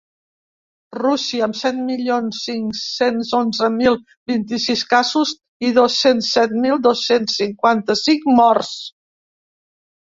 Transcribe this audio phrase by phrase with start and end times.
[0.99, 3.99] Rússia, amb set milions cinc-cents onze mil
[4.33, 5.37] vint-i-sis casos
[5.69, 8.77] i dos-cents set mil dos-cents cinquanta-cinc morts.